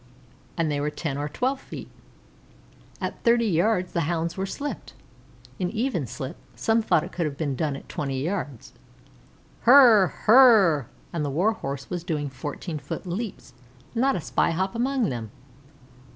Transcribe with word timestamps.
and 0.57 0.71
they 0.71 0.79
were 0.79 0.89
ten 0.89 1.15
or 1.15 1.29
twelve 1.29 1.61
feet. 1.61 1.87
At 2.99 3.23
thirty 3.23 3.45
yards 3.45 3.93
the 3.93 4.07
Hounds 4.09 4.35
were 4.35 4.47
slipped 4.47 4.95
an 5.59 5.69
even 5.69 6.07
slip; 6.07 6.37
some 6.55 6.81
thought 6.81 7.03
it 7.03 7.11
could 7.11 7.27
have 7.27 7.37
been 7.37 7.55
done 7.55 7.75
at 7.75 7.87
twenty 7.87 8.19
yards. 8.23 8.73
"Hrrrrrr! 9.67 10.11
Hrrrrrrr!" 10.25 10.85
and 11.13 11.23
the 11.23 11.29
Warhorse 11.29 11.91
was 11.91 12.03
doing 12.03 12.31
fourteen 12.31 12.79
foot 12.79 13.05
leaps, 13.05 13.53
not 13.93 14.15
a 14.15 14.21
spy 14.21 14.49
hop 14.49 14.73
among 14.73 15.09
them. 15.09 15.29